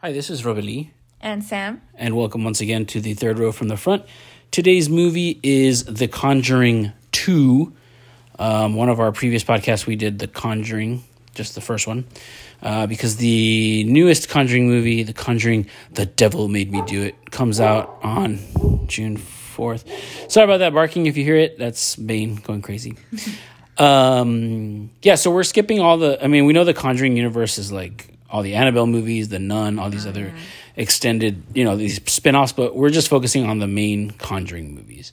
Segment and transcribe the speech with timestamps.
[0.00, 1.82] Hi, this is Robert Lee, And Sam.
[1.94, 4.04] and welcome once again to the third row from the front.
[4.50, 7.72] Today's movie is The Conjuring 2.
[8.38, 11.02] Um, one of our previous podcasts, we did The Conjuring,
[11.34, 12.04] just the first one,
[12.62, 17.60] uh, because the newest Conjuring movie, The Conjuring The Devil Made Me Do It, comes
[17.60, 18.38] out on
[18.86, 19.84] June 4th.
[20.30, 21.58] Sorry about that barking if you hear it.
[21.58, 22.96] That's Bane going crazy.
[23.80, 26.20] Um, yeah, so we're skipping all the.
[26.20, 29.78] I mean, we know the Conjuring universe is like all the Annabelle movies, the Nun,
[29.78, 30.32] all these other
[30.76, 35.12] extended, you know, these spin-offs, but we're just focusing on the main Conjuring movies.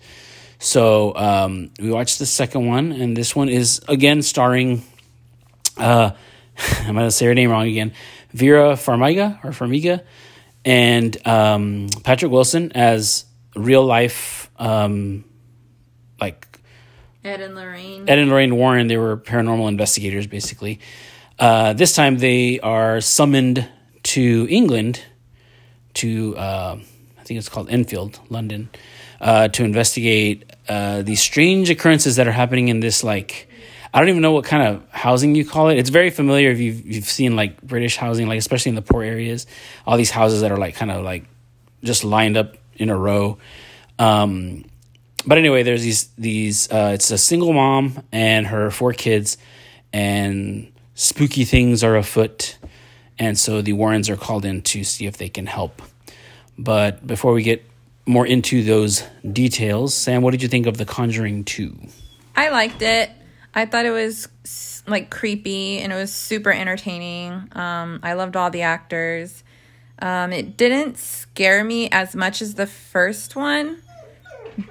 [0.59, 4.83] So um, we watched the second one, and this one is again starring.
[5.77, 6.11] Uh,
[6.79, 7.93] I'm gonna say her name wrong again.
[8.31, 10.03] Vera Farmiga or Farmiga,
[10.63, 13.25] and um, Patrick Wilson as
[13.55, 15.23] real life, um,
[16.19, 16.45] like
[17.23, 18.07] Ed and Lorraine.
[18.07, 20.79] Ed and Lorraine Warren, they were paranormal investigators, basically.
[21.37, 23.67] Uh, this time they are summoned
[24.03, 25.01] to England,
[25.95, 26.77] to, uh,
[27.19, 28.69] I think it's called Enfield, London,
[29.19, 33.49] uh, to investigate uh, these strange occurrences that are happening in this, like,
[33.93, 35.77] I don't even know what kind of housing you call it.
[35.77, 39.03] It's very familiar if you've, you've seen, like, British housing, like, especially in the poor
[39.03, 39.47] areas.
[39.87, 41.25] All these houses that are, like, kind of, like,
[41.83, 43.37] just lined up in a row.
[43.97, 44.65] Um,
[45.25, 46.71] but anyway, there's these these.
[46.71, 49.37] Uh, it's a single mom and her four kids,
[49.93, 52.57] and spooky things are afoot,
[53.19, 55.81] and so the Warrens are called in to see if they can help.
[56.57, 57.63] But before we get
[58.05, 61.77] more into those details, Sam, what did you think of The Conjuring Two?
[62.35, 63.11] I liked it.
[63.53, 64.27] I thought it was
[64.87, 67.49] like creepy and it was super entertaining.
[67.53, 69.43] Um, I loved all the actors.
[69.99, 73.81] Um, it didn't scare me as much as the first one,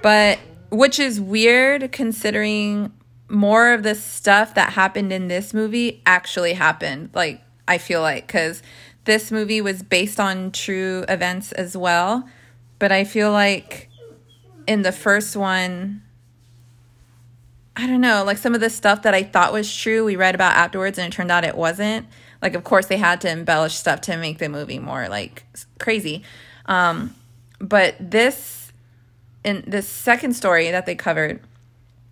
[0.03, 2.91] but which is weird considering
[3.29, 7.09] more of the stuff that happened in this movie actually happened.
[7.13, 8.61] Like, I feel like, because
[9.05, 12.27] this movie was based on true events as well.
[12.77, 13.89] But I feel like
[14.67, 16.01] in the first one,
[17.75, 20.35] I don't know, like some of the stuff that I thought was true, we read
[20.35, 22.07] about afterwards, and it turned out it wasn't.
[22.41, 25.43] Like, of course, they had to embellish stuff to make the movie more like
[25.79, 26.23] crazy.
[26.67, 27.15] Um,
[27.59, 28.71] but this,
[29.43, 31.41] in this second story that they covered,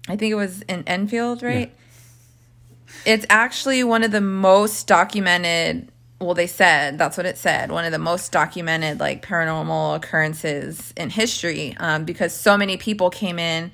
[0.07, 1.73] I think it was in Enfield, right?
[3.05, 5.89] It's actually one of the most documented.
[6.19, 7.71] Well, they said that's what it said.
[7.71, 13.09] One of the most documented like paranormal occurrences in history, um, because so many people
[13.09, 13.71] came in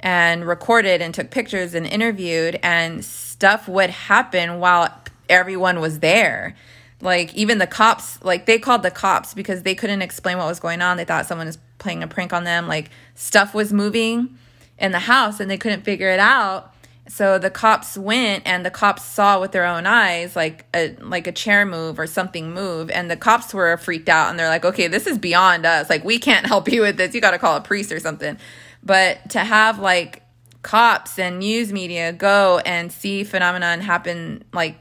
[0.00, 4.92] and recorded and took pictures and interviewed, and stuff would happen while
[5.28, 6.56] everyone was there.
[7.00, 10.58] Like even the cops, like they called the cops because they couldn't explain what was
[10.58, 10.96] going on.
[10.96, 12.66] They thought someone was playing a prank on them.
[12.66, 14.36] Like stuff was moving
[14.78, 16.74] in the house and they couldn't figure it out.
[17.08, 21.26] So the cops went and the cops saw with their own eyes like a like
[21.26, 24.64] a chair move or something move and the cops were freaked out and they're like,
[24.64, 25.88] "Okay, this is beyond us.
[25.88, 27.14] Like we can't help you with this.
[27.14, 28.36] You got to call a priest or something."
[28.82, 30.22] But to have like
[30.62, 34.76] cops and news media go and see phenomenon happen like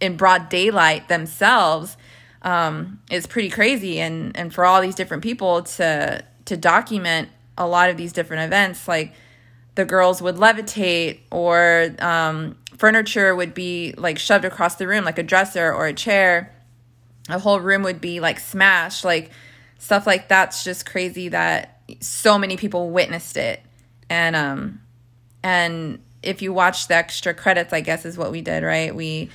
[0.00, 1.96] in broad daylight themselves
[2.42, 7.66] um, is pretty crazy and and for all these different people to to document a
[7.66, 9.14] lot of these different events like
[9.76, 15.18] the girls would levitate or um, furniture would be like shoved across the room like
[15.18, 16.52] a dresser or a chair
[17.30, 19.30] a whole room would be like smashed like
[19.78, 23.62] stuff like that's just crazy that so many people witnessed it
[24.10, 24.80] and um
[25.42, 29.30] and if you watch the extra credits i guess is what we did right we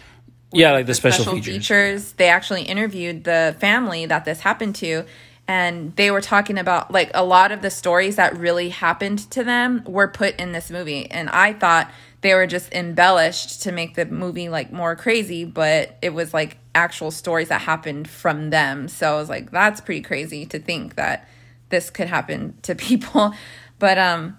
[0.53, 1.45] Yeah, like the special, features.
[1.55, 2.11] features.
[2.13, 5.05] They actually interviewed the family that this happened to,
[5.47, 9.43] and they were talking about like a lot of the stories that really happened to
[9.43, 11.09] them were put in this movie.
[11.09, 11.91] And I thought
[12.21, 16.57] they were just embellished to make the movie like more crazy, but it was like
[16.73, 18.87] actual stories that happened from them.
[18.87, 21.27] So I was like, that's pretty crazy to think that
[21.69, 23.33] this could happen to people.
[23.79, 24.37] But um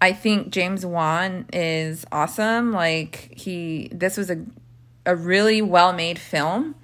[0.00, 2.72] I think James Wan is awesome.
[2.72, 4.44] Like he this was a
[5.06, 6.74] a really well made film.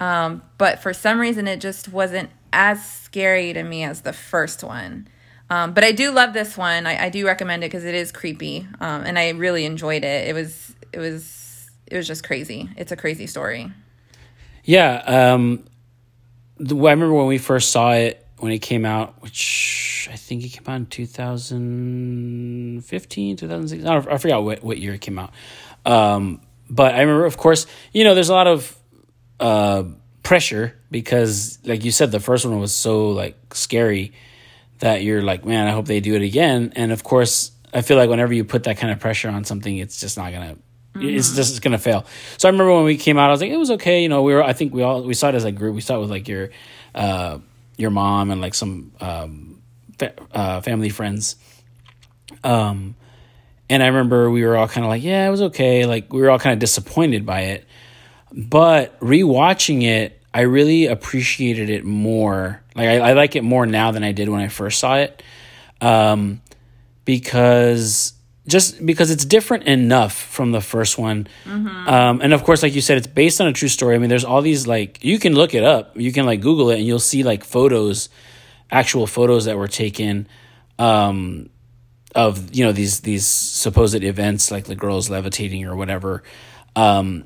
[0.00, 4.64] Um, but for some reason, it just wasn't as scary to me as the first
[4.64, 5.08] one.
[5.50, 6.86] Um, but I do love this one.
[6.86, 10.28] I, I do recommend it because it is creepy, um, and I really enjoyed it.
[10.28, 12.70] It was it was it was just crazy.
[12.76, 13.70] It's a crazy story.
[14.64, 15.64] Yeah, um,
[16.56, 20.44] the, I remember when we first saw it when it came out, which I think
[20.44, 23.86] it came out in 2015, 2016.
[23.86, 25.32] I, I forgot what, what year it came out.
[25.84, 26.40] Um,
[26.70, 28.78] but I remember, of course, you know, there's a lot of
[29.40, 29.84] uh,
[30.24, 34.12] pressure because, like you said, the first one was so like scary
[34.80, 36.72] that you're like, man, I hope they do it again.
[36.74, 39.76] And of course, I feel like whenever you put that kind of pressure on something,
[39.78, 40.56] it's just not gonna
[40.96, 42.06] It's just it's gonna fail.
[42.38, 44.02] So I remember when we came out, I was like, it was okay.
[44.02, 44.42] You know, we were.
[44.42, 45.74] I think we all we saw it as a group.
[45.74, 46.50] We saw it with like your
[46.94, 47.38] uh,
[47.76, 49.62] your mom and like some um,
[49.98, 51.36] fa- uh, family friends.
[52.42, 52.94] Um,
[53.68, 55.86] and I remember we were all kind of like, yeah, it was okay.
[55.86, 57.66] Like we were all kind of disappointed by it,
[58.34, 62.62] but rewatching it, I really appreciated it more.
[62.74, 65.22] Like I, I like it more now than I did when I first saw it,
[65.80, 66.42] um,
[67.04, 68.12] because
[68.48, 71.28] just because it's different enough from the first one,
[71.88, 73.94] um, and of course, like you said, it's based on a true story.
[73.94, 76.70] I mean, there's all these like you can look it up, you can like Google
[76.70, 78.08] it, and you'll see like photos,
[78.70, 80.26] actual photos that were taken.
[80.78, 81.50] Um,
[82.14, 86.22] of you know these these supposed events like the girls levitating or whatever
[86.76, 87.24] um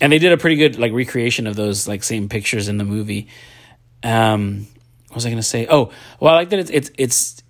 [0.00, 2.84] and they did a pretty good like recreation of those like same pictures in the
[2.84, 3.28] movie.
[4.02, 4.66] Um
[5.08, 5.66] what was i gonna say?
[5.68, 5.90] Oh
[6.20, 7.42] well i like that it's it's it's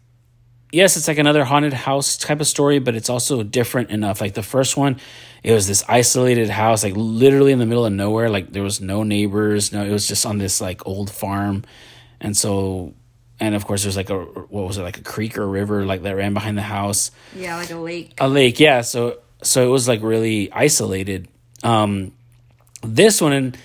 [0.72, 4.20] yes it's like another haunted house type of story but it's also different enough.
[4.20, 4.98] Like the first one
[5.42, 8.30] it was this isolated house like literally in the middle of nowhere.
[8.30, 11.64] Like there was no neighbors no it was just on this like old farm.
[12.20, 12.94] And so
[13.40, 15.84] and of course there's like a what was it like a creek or a river
[15.84, 17.10] like that ran behind the house.
[17.34, 18.14] Yeah, like a lake.
[18.18, 18.80] a lake yeah.
[18.80, 21.28] So so it was like really isolated.
[21.62, 22.12] Um
[22.82, 23.58] this one and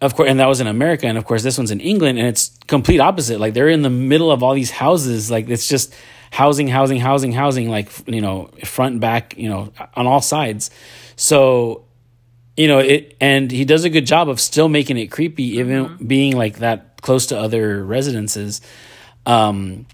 [0.00, 2.26] of course and that was in america and of course this one's in england and
[2.26, 3.38] it's complete opposite.
[3.38, 5.30] Like they're in the middle of all these houses.
[5.30, 5.94] Like it's just
[6.30, 10.70] housing housing housing housing like you know front back you know on all sides.
[11.16, 11.84] So
[12.56, 15.98] you know it and he does a good job of still making it creepy even
[16.06, 18.60] being like that close to other residences.
[19.26, 19.86] Um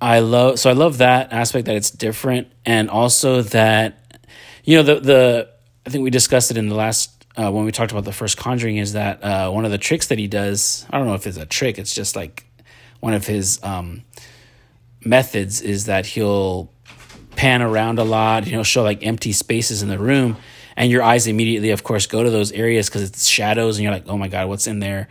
[0.00, 4.20] I love so I love that aspect that it's different and also that
[4.64, 5.48] you know the the
[5.86, 8.36] I think we discussed it in the last uh, when we talked about the first
[8.36, 11.26] Conjuring is that uh, one of the tricks that he does I don't know if
[11.26, 12.44] it's a trick it's just like
[13.00, 14.02] one of his um,
[15.04, 16.70] methods is that he'll
[17.36, 20.36] pan around a lot he'll show like empty spaces in the room
[20.76, 23.92] and your eyes immediately of course go to those areas because it's shadows and you're
[23.92, 25.08] like oh my god what's in there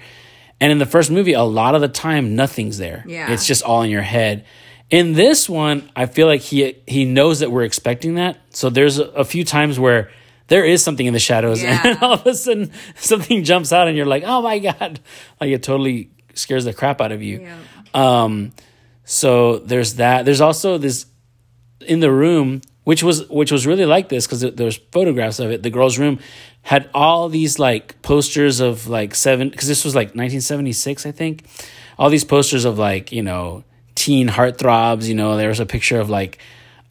[0.60, 3.32] and in the first movie a lot of the time nothing's there Yeah.
[3.32, 4.46] it's just all in your head
[4.92, 8.38] in this one, I feel like he he knows that we're expecting that.
[8.50, 10.10] So there's a, a few times where
[10.50, 11.84] there is something in the shadows, and Yeah.
[11.84, 15.00] then all of a sudden something jumps out, and you're like, "Oh my god!"
[15.40, 17.42] Like it totally scares the crap out of you.
[17.42, 17.58] Yeah.
[17.94, 18.52] Um,
[19.06, 20.26] so there's that.
[20.26, 21.06] There's also this
[21.82, 25.64] in the room, which was which was really like this because there's photographs of it.
[25.64, 26.20] The girl's room
[26.62, 31.46] had all these like posters of like seven because this was like 1976, I think.
[31.98, 33.64] All these posters of like you know
[33.96, 35.06] teen heartthrobs.
[35.08, 36.38] You know, there was a picture of like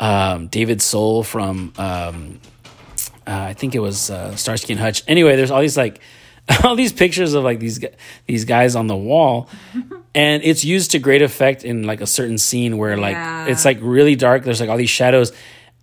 [0.00, 2.40] um, David Soul from um,
[3.28, 5.02] uh, I think it was uh, Starsky and Hutch.
[5.06, 6.00] Anyway, there's all these like
[6.64, 7.78] all these pictures of like these
[8.26, 9.48] these guys on the wall,
[10.14, 13.46] and it's used to great effect in like a certain scene where like Yeah.
[13.46, 14.44] it's like really dark.
[14.44, 15.32] There's like all these shadows,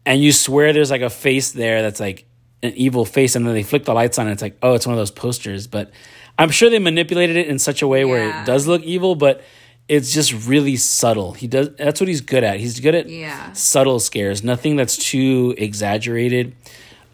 [0.05, 2.25] and you swear there's like a face there that's like
[2.63, 4.87] an evil face, and then they flick the lights on, and it's like oh, it's
[4.87, 5.67] one of those posters.
[5.67, 5.91] But
[6.39, 9.41] I'm sure they manipulated it in such a way where it does look evil, but
[9.87, 11.33] it's just really subtle.
[11.33, 12.59] He does that's what he's good at.
[12.59, 13.51] He's good at Yeah.
[13.53, 16.55] subtle scares, nothing that's too exaggerated.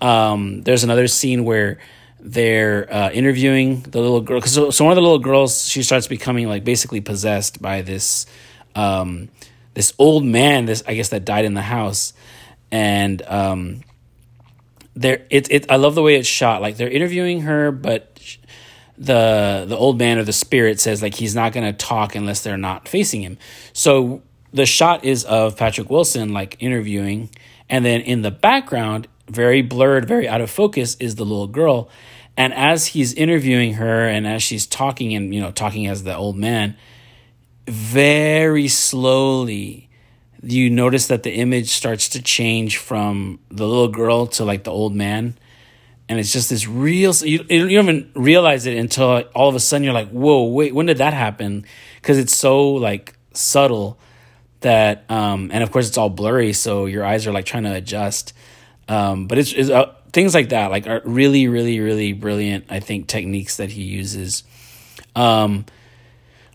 [0.01, 1.77] Um, there's another scene where
[2.19, 4.41] they're uh, interviewing the little girl.
[4.41, 7.81] Cause so, so one of the little girls, she starts becoming like basically possessed by
[7.81, 8.25] this
[8.75, 9.29] um,
[9.73, 10.65] this old man.
[10.65, 12.13] This I guess that died in the house,
[12.71, 13.81] and um,
[14.95, 15.71] there it it.
[15.71, 16.61] I love the way it's shot.
[16.61, 18.19] Like they're interviewing her, but
[18.97, 22.43] the the old man or the spirit says like he's not going to talk unless
[22.43, 23.37] they're not facing him.
[23.73, 24.21] So
[24.53, 27.29] the shot is of Patrick Wilson like interviewing
[27.67, 31.89] and then in the background very blurred, very out of focus is the little girl.
[32.37, 36.15] And as he's interviewing her and as she's talking and you know talking as the
[36.15, 36.77] old man
[37.67, 39.89] very slowly
[40.43, 44.71] you notice that the image starts to change from the little girl to like the
[44.71, 45.37] old man.
[46.09, 49.59] And it's just this real you, you don't even realize it until all of a
[49.59, 51.65] sudden you're like whoa wait when did that happen?
[52.01, 53.99] Because it's so like subtle
[54.61, 57.73] that um and of course it's all blurry so your eyes are like trying to
[57.73, 58.33] adjust
[58.87, 62.79] um but it's, it's uh, things like that like are really really really brilliant i
[62.79, 64.43] think techniques that he uses
[65.15, 65.65] um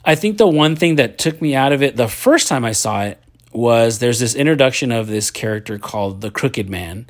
[0.09, 2.71] I think the one thing that took me out of it the first time I
[2.71, 3.21] saw it
[3.53, 7.07] was there's this introduction of this character called the Crooked Man.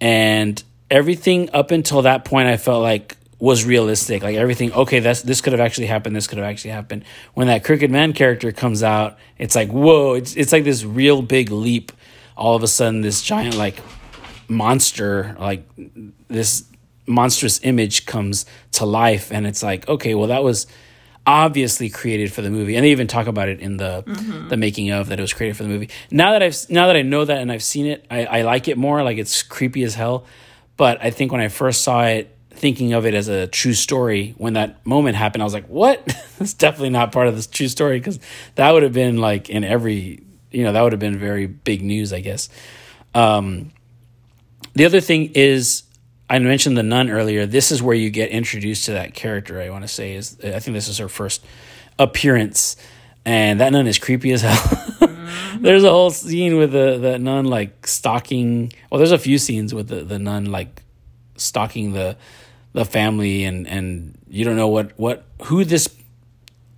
[0.00, 4.22] And everything up until that point I felt like was realistic.
[4.22, 7.04] Like everything, okay, that's this could have actually happened, this could have actually happened.
[7.34, 11.22] When that Crooked Man character comes out, it's like, whoa, it's it's like this real
[11.22, 11.90] big leap.
[12.36, 13.80] All of a sudden this giant like
[14.50, 15.64] monster, like
[16.28, 16.64] this
[17.06, 20.66] monstrous image comes to life and it's like, okay, well that was
[21.26, 24.02] obviously created for the movie and they even talk about it in the
[24.48, 26.96] the making of that it was created for the movie now that i've now that
[26.96, 29.82] i know that and i've seen it i, I like it more like it's creepy
[29.84, 30.24] as hell
[30.78, 34.34] But I think when I first saw it, thinking of it as a true story,
[34.38, 36.00] when that moment happened, I was like, "What?
[36.38, 38.18] That's definitely not part of this true story." Because
[38.54, 41.82] that would have been like in every, you know, that would have been very big
[41.82, 42.48] news, I guess.
[43.14, 43.72] Um,
[44.74, 45.82] the other thing is,
[46.28, 47.46] I mentioned the nun earlier.
[47.46, 49.60] This is where you get introduced to that character.
[49.60, 51.44] I want to say is I think this is her first
[51.98, 52.76] appearance,
[53.24, 54.56] and that nun is creepy as hell.
[54.56, 55.62] Mm-hmm.
[55.62, 58.72] there's a whole scene with the the nun like stalking.
[58.90, 60.82] Well, there's a few scenes with the the nun like
[61.36, 62.16] stalking the
[62.72, 65.88] the family, and and you don't know what what who this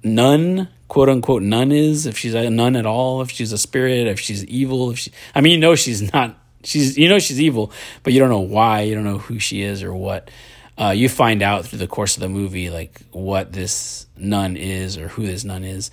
[0.02, 4.06] nun quote unquote nun is if she's a nun at all if she's a spirit
[4.06, 7.40] if she's evil if she i mean you know she's not she's you know she's
[7.40, 10.30] evil but you don't know why you don't know who she is or what.
[10.78, 14.96] Uh, you find out through the course of the movie like what this nun is
[14.96, 15.90] or who this nun is.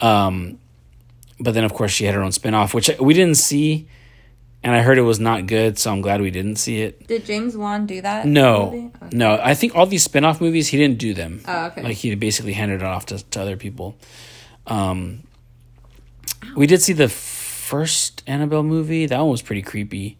[0.00, 0.58] Um,
[1.40, 3.88] but then of course she had her own spin-off which we didn't see
[4.62, 7.06] and i heard it was not good so i'm glad we didn't see it.
[7.06, 8.66] Did james wan do that no.
[8.66, 8.90] okay.
[9.12, 11.40] no i think all these spin-off movies he didn't do them.
[11.46, 11.82] Oh, okay.
[11.82, 13.96] like he basically handed it off to, to other people.
[14.66, 15.24] Um,
[16.56, 17.08] we did see the
[17.74, 19.06] first Annabelle movie.
[19.06, 20.16] That one was pretty creepy.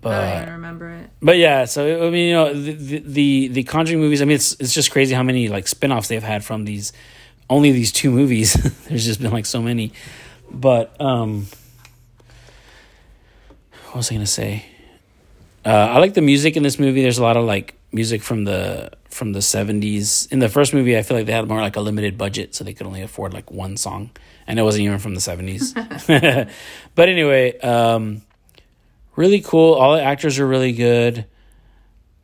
[0.00, 1.10] But I remember it.
[1.20, 4.22] But yeah, so I mean, you know, the, the the Conjuring movies.
[4.22, 6.92] I mean, it's it's just crazy how many like spin-offs they've had from these
[7.50, 8.52] only these two movies.
[8.88, 9.92] There's just been like so many.
[10.48, 11.48] But um
[13.86, 14.66] what was I gonna say?
[15.64, 17.02] Uh, I like the music in this movie.
[17.02, 20.30] There's a lot of like music from the from the 70s.
[20.32, 22.64] In the first movie, I feel like they had more like a limited budget, so
[22.64, 24.10] they could only afford like one song,
[24.46, 25.72] and it wasn't even from the 70s.
[26.94, 28.22] but anyway, um,
[29.16, 29.74] really cool.
[29.74, 31.26] All the actors are really good.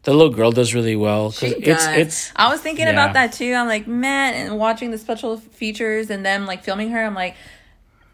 [0.02, 1.30] The little girl does really well.
[1.30, 1.86] She does.
[1.86, 2.92] It's, it's, I was thinking yeah.
[2.92, 3.52] about that too.
[3.52, 7.36] I'm like, man, and watching the special features and them like filming her, I'm like,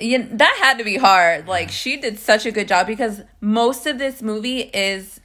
[0.00, 1.46] yeah, that had to be hard.
[1.46, 5.20] Like she did such a good job because most of this movie is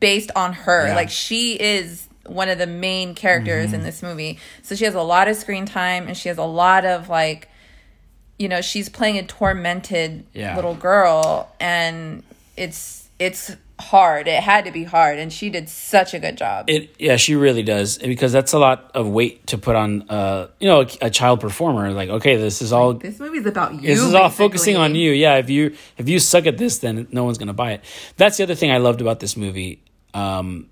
[0.00, 0.88] based on her.
[0.88, 0.96] Yeah.
[0.96, 3.76] Like she is one of the main characters mm-hmm.
[3.76, 4.38] in this movie.
[4.62, 7.48] So she has a lot of screen time and she has a lot of like
[8.38, 10.56] you know, she's playing a tormented yeah.
[10.56, 12.22] little girl and
[12.56, 14.28] it's it's hard.
[14.28, 16.68] It had to be hard and she did such a good job.
[16.68, 20.48] It yeah, she really does because that's a lot of weight to put on uh
[20.60, 23.80] you know, a, a child performer like okay, this is all This movie's about you.
[23.80, 24.20] This is basically.
[24.20, 25.12] all focusing on you.
[25.12, 27.84] Yeah, if you if you suck at this then no one's going to buy it.
[28.16, 29.82] That's the other thing I loved about this movie.
[30.12, 30.68] Um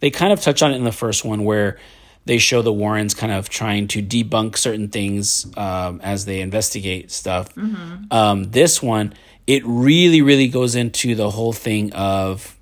[0.00, 1.78] they kind of touch on it in the first one where
[2.24, 7.10] they show the Warrens kind of trying to debunk certain things um, as they investigate
[7.10, 7.54] stuff.
[7.54, 8.12] Mm-hmm.
[8.12, 9.14] Um, this one,
[9.46, 12.54] it really, really goes into the whole thing of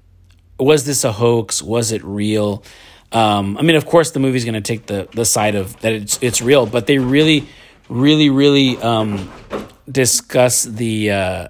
[0.58, 1.62] was this a hoax?
[1.62, 2.62] Was it real?
[3.12, 5.92] Um, I mean, of course, the movie's going to take the the side of that
[5.92, 7.46] it's it's real, but they really,
[7.88, 9.30] really, really um,
[9.90, 11.10] discuss the.
[11.10, 11.48] Uh,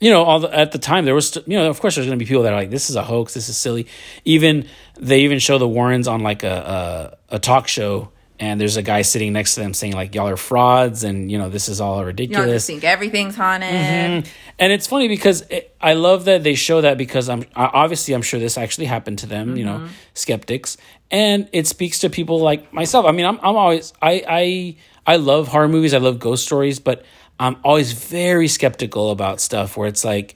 [0.00, 2.18] you know, all the, at the time there was, you know, of course there's going
[2.18, 3.86] to be people that are like, this is a hoax, this is silly.
[4.24, 4.66] Even
[4.98, 8.82] they even show the Warrens on like a, a, a talk show, and there's a
[8.82, 11.80] guy sitting next to them saying like, y'all are frauds, and you know, this is
[11.80, 12.46] all ridiculous.
[12.46, 13.68] Y'all just think everything's haunted.
[13.68, 14.30] Mm-hmm.
[14.60, 18.22] And it's funny because it, I love that they show that because I'm obviously I'm
[18.22, 19.56] sure this actually happened to them, mm-hmm.
[19.56, 19.92] you know, mm-hmm.
[20.14, 20.76] skeptics,
[21.10, 23.06] and it speaks to people like myself.
[23.06, 24.76] I mean, I'm I'm always I I
[25.08, 27.02] I love horror movies, I love ghost stories, but
[27.40, 30.34] I'm always very skeptical about stuff where it's like,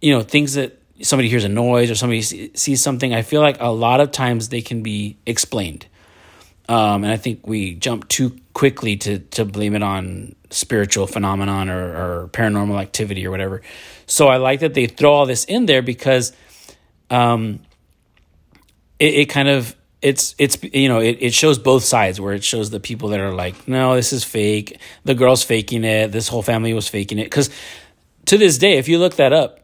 [0.00, 3.12] you know, things that somebody hears a noise or somebody sees something.
[3.12, 5.86] I feel like a lot of times they can be explained.
[6.70, 11.68] Um, and I think we jump too quickly to, to blame it on spiritual phenomenon
[11.68, 13.60] or, or paranormal activity or whatever.
[14.06, 16.32] So I like that they throw all this in there because
[17.10, 17.60] um,
[18.98, 22.42] it, it kind of it's it's you know it, it shows both sides where it
[22.42, 24.78] shows the people that are like no this is fake.
[25.04, 26.12] The girl's faking it.
[26.12, 27.24] This whole family was faking it.
[27.24, 27.50] Because
[28.26, 29.60] to this day if you look that up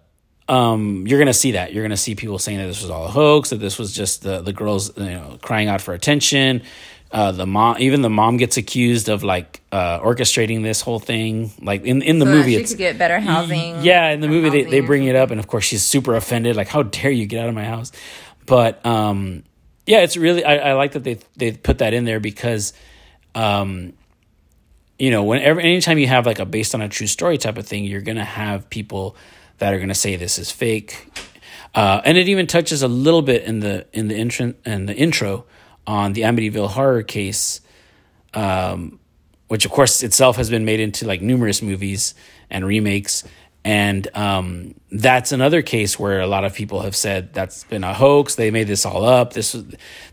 [0.49, 1.73] um, you're gonna see that.
[1.73, 4.23] You're gonna see people saying that this was all a hoax that this was just
[4.23, 6.63] the the girls you know crying out for attention.
[7.11, 11.51] Uh, the mom even the mom gets accused of like uh, orchestrating this whole thing.
[11.61, 14.51] Like in in the so movie it's to get better housing yeah in the movie
[14.51, 16.55] they, they bring it up and of course she's super offended.
[16.55, 17.91] Like how dare you get out of my house?
[18.45, 19.43] But um
[19.87, 22.73] yeah, it's really I, I like that they they put that in there because,
[23.35, 23.93] um,
[24.99, 27.67] you know, whenever anytime you have like a based on a true story type of
[27.67, 29.17] thing, you're gonna have people
[29.59, 31.09] that are gonna say this is fake,
[31.75, 34.95] uh, and it even touches a little bit in the in the intro in the
[34.95, 35.47] intro
[35.87, 37.61] on the Amityville horror case,
[38.35, 38.99] um,
[39.47, 42.15] which of course itself has been made into like numerous movies
[42.51, 43.23] and remakes.
[43.67, 47.93] And um, that's another case where a lot of people have said that's been a
[47.93, 48.37] hoax.
[48.37, 49.33] They made this all up.
[49.33, 49.61] This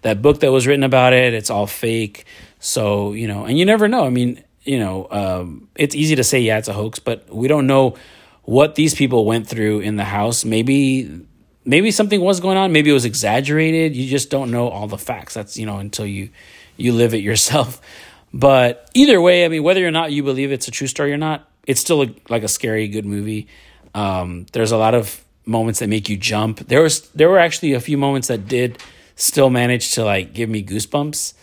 [0.02, 1.36] that book that was written about it.
[1.36, 2.26] It's all fake.
[2.60, 4.06] So you know, and you never know.
[4.06, 7.48] I mean, you know, um, it's easy to say yeah, it's a hoax, but we
[7.48, 7.96] don't know
[8.42, 10.44] what these people went through in the house.
[10.44, 11.24] Maybe
[11.64, 12.72] maybe something was going on.
[12.72, 13.96] Maybe it was exaggerated.
[13.96, 15.36] You just don't know all the facts.
[15.36, 16.32] That's you know until you
[16.76, 17.80] you live it yourself.
[18.36, 21.18] But either way, I mean, whether or not you believe it's a true story or
[21.18, 23.48] not, it's still a, like a scary, good movie.
[23.94, 26.60] Um, there's a lot of moments that make you jump.
[26.60, 28.80] There was there were actually a few moments that did
[29.16, 31.34] still manage to like give me goosebumps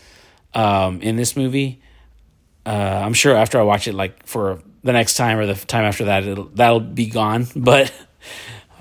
[0.55, 1.81] um, in this movie.
[2.67, 5.85] Uh, I'm sure after I watch it, like for the next time or the time
[5.85, 7.47] after that, that'll be gone.
[7.57, 7.93] But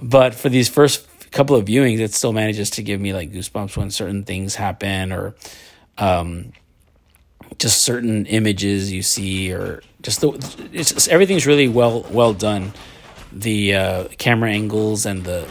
[0.01, 3.77] but for these first couple of viewings, it still manages to give me like goosebumps
[3.77, 5.35] when certain things happen or
[5.97, 6.53] um,
[7.57, 10.29] just certain images you see or just the
[10.71, 12.73] it's just, everything's really well well done.
[13.31, 15.47] The uh, camera angles and the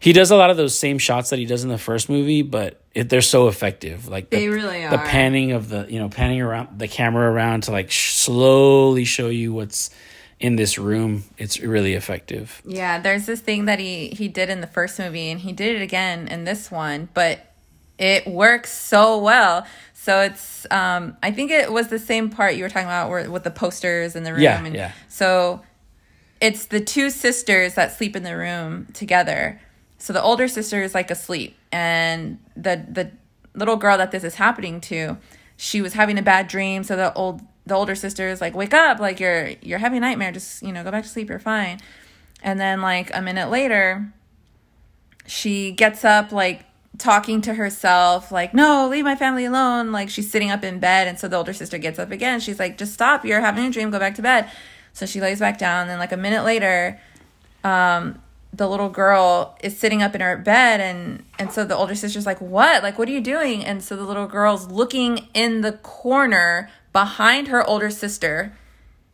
[0.00, 2.42] he does a lot of those same shots that he does in the first movie,
[2.42, 4.06] but it, they're so effective.
[4.08, 4.90] Like the, They really are.
[4.90, 9.04] the panning of the you know panning around the camera around to like sh- slowly
[9.04, 9.90] show you what's
[10.40, 11.24] in this room.
[11.36, 12.62] It's really effective.
[12.64, 15.76] Yeah, there's this thing that he he did in the first movie and he did
[15.76, 17.44] it again in this one, but
[17.98, 19.66] it works so well.
[20.08, 23.30] So it's um I think it was the same part you were talking about where,
[23.30, 24.92] with the posters in the room Yeah, and yeah.
[25.08, 25.60] so
[26.40, 29.60] it's the two sisters that sleep in the room together.
[29.98, 33.10] So the older sister is like asleep and the the
[33.52, 35.18] little girl that this is happening to,
[35.58, 38.72] she was having a bad dream, so the old the older sister is like, "Wake
[38.72, 41.38] up, like you're you're having a nightmare, just, you know, go back to sleep, you're
[41.38, 41.80] fine."
[42.42, 44.10] And then like a minute later,
[45.26, 46.64] she gets up like
[46.98, 49.92] talking to herself like no leave my family alone.
[49.92, 52.40] Like she's sitting up in bed and so the older sister gets up again.
[52.40, 53.24] She's like just stop.
[53.24, 53.90] You're having a dream.
[53.90, 54.50] Go back to bed.
[54.92, 57.00] So she lays back down and then like a minute later
[57.64, 58.20] um
[58.52, 62.26] the little girl is sitting up in her bed and and so the older sister's
[62.26, 62.82] like what?
[62.82, 63.64] Like what are you doing?
[63.64, 68.56] And so the little girl's looking in the corner behind her older sister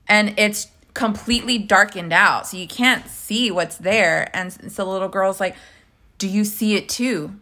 [0.09, 2.47] and it's completely darkened out.
[2.47, 4.31] So you can't see what's there.
[4.35, 5.55] And so the little girl's like
[6.17, 7.39] do you see it too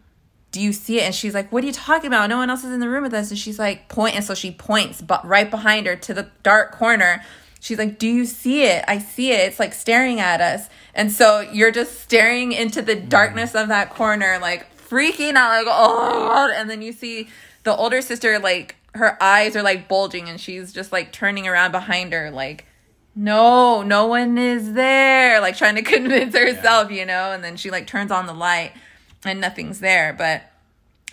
[0.53, 1.03] do you see it?
[1.03, 2.29] And she's like what are you talking about?
[2.29, 3.29] No one else is in the room with us.
[3.29, 6.71] And she's like point and so she points but right behind her to the dark
[6.71, 7.21] corner.
[7.59, 8.85] She's like do you see it?
[8.87, 9.41] I see it.
[9.41, 10.69] It's like staring at us.
[10.95, 13.09] And so you're just staring into the mm.
[13.09, 17.27] darkness of that corner like freaking out like oh and then you see
[17.63, 21.71] the older sister like her eyes are like bulging and she's just like turning around
[21.71, 22.67] behind her like
[23.15, 27.31] no no one is there like trying to convince herself you know?
[27.31, 28.73] And then she like turns on the light
[29.25, 30.43] and nothing's there but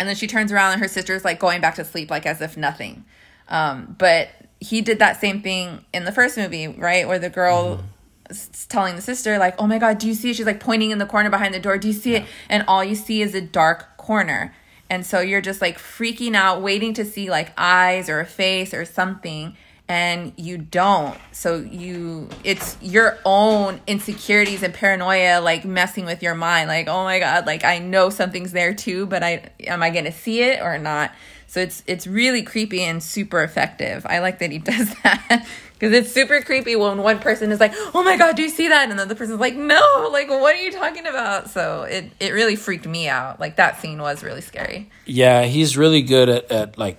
[0.01, 2.41] and then she turns around and her sister's like going back to sleep like as
[2.41, 3.05] if nothing.
[3.49, 7.85] Um but he did that same thing in the first movie right where the girl
[8.31, 10.37] is telling the sister like oh my god do you see it?
[10.37, 12.25] She's like pointing in the corner behind the door do you see it?
[12.49, 14.55] And all you see is a dark corner.
[14.89, 18.73] And so you're just like freaking out waiting to see like eyes or a face
[18.73, 19.57] or something
[19.91, 21.19] and you don't.
[21.33, 26.69] So you it's your own insecurities and paranoia like messing with your mind.
[26.69, 30.13] Like oh my god like i know something's there too but i am i gonna
[30.13, 31.11] see it or not?
[31.49, 34.07] So it's it's really creepy and super effective.
[34.07, 37.73] I like that he does that because it's super creepy when one person is like
[37.93, 38.91] oh my god do you see that?
[38.91, 41.51] And the person's like no like what are you talking about?
[41.51, 43.41] So it it really freaked me out.
[43.41, 44.89] Like that scene was really scary.
[45.05, 46.99] Yeah, he's really good at, at like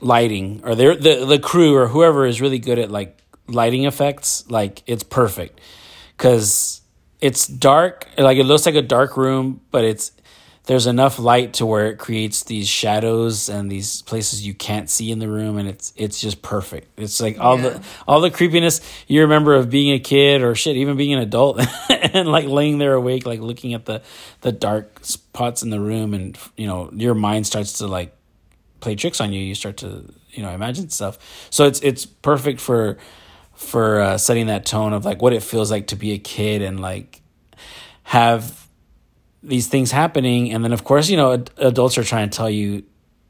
[0.00, 4.44] lighting, or they're, the the crew or whoever is really good at like lighting effects.
[4.50, 5.60] Like it's perfect
[6.16, 6.80] because
[7.20, 8.06] it's dark.
[8.18, 10.12] Like it looks like a dark room, but it's
[10.64, 15.12] there's enough light to where it creates these shadows and these places you can't see
[15.12, 16.88] in the room, and it's it's just perfect.
[16.98, 17.68] It's like all Yeah.
[17.68, 21.20] the all the creepiness you remember of being a kid or shit, even being an
[21.20, 24.02] adult, and like laying there awake, like looking at the
[24.40, 28.12] the dark spots in the room, and you know your mind starts to like
[28.86, 29.40] play tricks on you.
[29.40, 29.88] You start to
[30.30, 31.18] you know imagine stuff.
[31.50, 32.98] So it's it's perfect for
[33.54, 36.62] for uh, setting that tone of like what it feels like to be a kid
[36.62, 37.20] and like
[38.04, 38.68] have
[39.42, 42.50] these things happening, and then of course you know ad- adults are trying to tell
[42.50, 42.84] you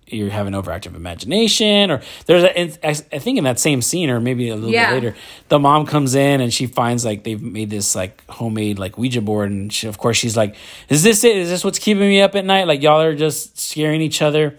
[0.08, 4.20] you have an overactive imagination or there's a, I think in that same scene or
[4.20, 4.90] maybe a little Yeah.
[4.90, 5.16] bit later
[5.48, 9.20] the mom comes in and she finds like they've made this like homemade like ouija
[9.20, 10.54] board and she, of course she's like
[10.88, 13.58] is this it is this what's keeping me up at night like y'all are just
[13.58, 14.54] scaring each other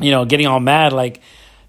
[0.00, 0.92] you know, getting all mad.
[0.92, 1.20] Like,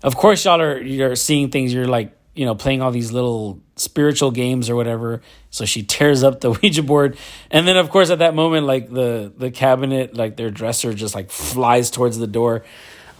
[0.03, 1.73] of course, y'all are you're seeing things.
[1.73, 5.21] You're like, you know, playing all these little spiritual games or whatever.
[5.51, 7.17] So she tears up the Ouija board,
[7.51, 11.15] and then of course at that moment, like the the cabinet, like their dresser, just
[11.15, 12.63] like flies towards the door.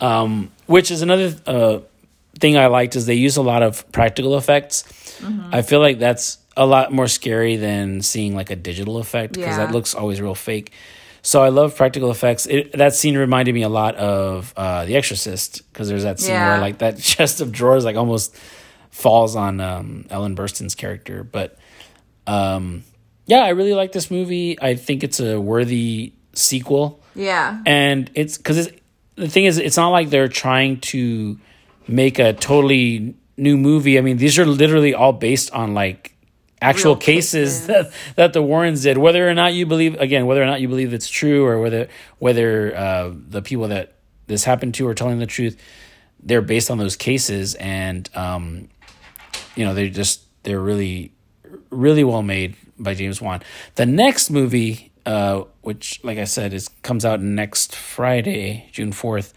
[0.02, 1.80] Um, which is another uh,
[2.40, 4.86] thing I liked is they use a lot of practical effects.
[5.52, 9.58] I feel like that's a lot more scary than seeing like a digital effect because
[9.58, 9.66] Yeah.
[9.66, 10.72] that looks always real fake.
[11.22, 12.46] So I love practical effects.
[12.46, 16.32] It, that scene reminded me a lot of uh, The Exorcist because there's that scene
[16.36, 16.52] Yeah.
[16.54, 18.36] where like that chest of drawers like almost
[18.90, 21.24] falls on um, Ellen Burstyn's character.
[21.24, 21.58] But
[22.28, 22.84] um,
[23.26, 24.58] yeah, I really like this movie.
[24.62, 27.62] I think it's a worthy sequel Yeah.
[27.66, 28.80] and it's because it's
[29.16, 31.38] the thing is it's not like they're trying to
[31.88, 36.09] make a totally new movie i mean these are literally all based on like
[36.62, 37.68] actual cases, cases.
[37.68, 40.68] that that the warrens did whether or not you believe again whether or not you
[40.68, 41.88] believe it's true or whether
[42.20, 43.94] whether uh, the people that
[44.28, 45.58] this happened to are telling the truth
[46.22, 48.68] they're based on those cases and um
[49.56, 51.12] you know they're just they're really
[51.70, 53.42] really well made by James Wan.
[53.76, 59.34] The next movie, uh, which like I said is comes out next Friday, June fourth,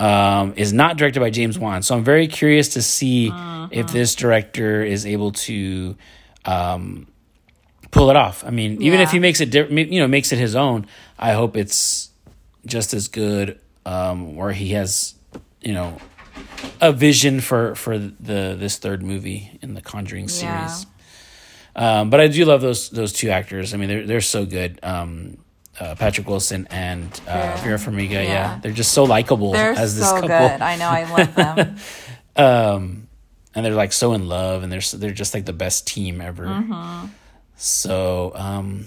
[0.00, 1.82] um, is not directed by James Wan.
[1.82, 3.30] So I'm very curious to see
[3.70, 5.96] if this director is able to
[6.44, 7.06] um,
[7.90, 8.44] pull it off.
[8.46, 10.86] I mean, even if he makes it, you know, makes it his own,
[11.18, 12.10] I hope it's
[12.66, 13.58] just as good.
[13.84, 15.14] Um, where he has,
[15.60, 15.96] you know,
[16.80, 20.66] a vision for for the this third movie in the Conjuring Yeah.
[20.68, 20.86] series.
[21.74, 23.74] Um, but I do love those those two actors.
[23.74, 24.78] I mean, they're they're so good.
[24.84, 25.38] Um,
[25.80, 27.76] uh, Patrick Wilson and uh, Vera.
[27.78, 28.10] Farmiga.
[28.10, 28.22] Yeah.
[28.22, 28.58] Yeah.
[28.62, 30.28] they're just so likable as this so couple.
[30.28, 30.60] good.
[30.60, 30.88] I know.
[30.88, 31.76] I love them.
[32.34, 33.08] Um,
[33.54, 36.46] and they're like so in love, and they're they're just like the best team ever.
[36.46, 37.06] Mm-hmm.
[37.56, 38.86] So, um,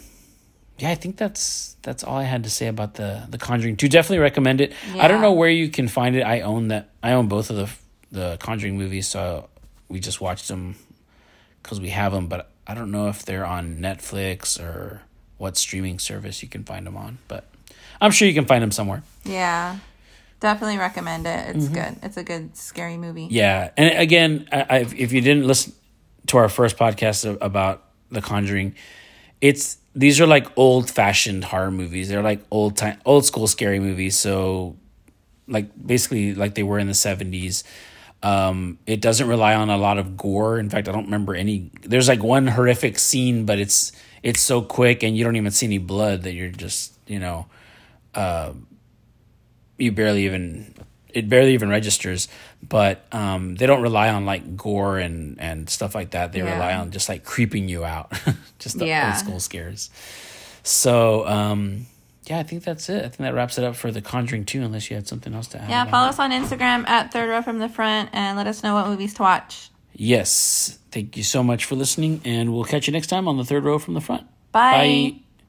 [0.77, 3.87] yeah, I think that's that's all I had to say about the the Conjuring Two.
[3.87, 4.73] Definitely recommend it.
[4.99, 6.23] I don't know where you can find it.
[6.23, 6.89] I own that.
[7.01, 7.69] I own both of the
[8.11, 9.49] the Conjuring movies, so
[9.87, 10.75] we just watched them
[11.63, 12.27] because we have them.
[12.27, 15.01] But I don't know if they're on Netflix or
[15.37, 17.19] what streaming service you can find them on.
[17.27, 17.45] But
[18.01, 19.03] I'm sure you can find them somewhere.
[19.23, 19.77] yeah.
[20.45, 21.55] Definitely recommend it.
[21.55, 21.95] It's good.
[22.03, 23.25] It's a good scary movie.
[23.25, 23.33] Mm-hmm.
[23.33, 25.73] Yeah, and again, I, I, if you didn't listen
[26.27, 28.75] to our first podcast about The Conjuring,
[29.41, 32.09] it's these are like old fashioned horror movies.
[32.09, 34.19] They're like old time, old school scary movies.
[34.19, 34.77] So,
[35.47, 37.63] like basically like they were in the seventies.
[38.21, 40.59] Um, it doesn't rely on a lot of gore.
[40.59, 41.71] In fact, I don't remember any.
[41.81, 45.65] There's like one horrific scene, but it's it's so quick and you don't even see
[45.65, 47.47] any blood that you're just you know
[49.77, 50.73] you barely even
[51.13, 52.27] it barely even registers
[52.67, 56.53] but um they don't rely on like gore and and stuff like that they Yeah.
[56.53, 58.11] rely on just like creeping you out
[58.59, 59.07] just the Yeah.
[59.07, 59.89] old school scares
[60.63, 61.85] so um
[62.27, 64.61] yeah i think that's it i think that wraps it up for the conjuring 2
[64.63, 67.41] unless you had something else to add Yeah, follow us on Instagram at Third Row
[67.41, 69.69] from the Front and let us know what movies to watch.
[69.93, 73.45] yes thank you so much for listening and we'll catch you next time on the
[73.45, 75.11] third row from the front Bye.
[75.13, 75.24] bye